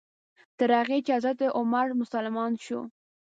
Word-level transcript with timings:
تر 0.57 0.69
هغې 0.79 0.97
چې 1.05 1.11
حضرت 1.17 1.39
عمر 1.57 1.87
مسلمان 2.01 2.51
شو. 2.65 2.79